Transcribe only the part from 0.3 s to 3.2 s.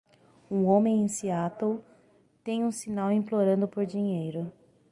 Um homem em Seattle tem um sinal